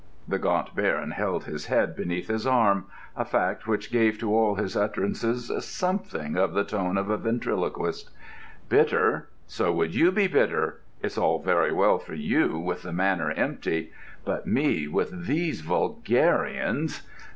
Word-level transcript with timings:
The 0.27 0.39
Gaunt 0.39 0.73
Baron 0.75 1.11
held 1.11 1.43
his 1.43 1.67
head 1.67 1.95
beneath 1.95 2.27
his 2.27 2.47
arm—a 2.47 3.23
fact 3.23 3.67
which 3.67 3.91
gave 3.91 4.17
to 4.17 4.33
all 4.35 4.55
his 4.55 4.75
utterances 4.75 5.51
something 5.63 6.35
of 6.35 6.53
the 6.55 6.63
tone 6.63 6.97
of 6.97 7.11
a 7.11 7.17
ventriloquist. 7.17 8.09
"Bitter! 8.67 9.29
So 9.45 9.71
would 9.73 9.93
you 9.93 10.11
be 10.11 10.25
bitter! 10.25 10.81
It's 11.03 11.19
all 11.19 11.37
very 11.39 11.71
well 11.71 11.99
for 11.99 12.15
you, 12.15 12.57
with 12.57 12.81
the 12.81 12.91
Manor 12.91 13.29
empty;—but 13.33 14.47
me, 14.47 14.87
with 14.87 15.27
these 15.27 15.61
vulgarians!... 15.61 17.03